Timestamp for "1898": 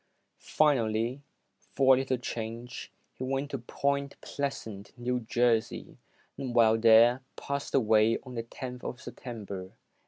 9.57-9.77